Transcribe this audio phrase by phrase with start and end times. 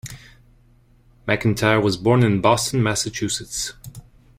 [1.27, 3.73] McIntyre was born in Boston, Massachusetts.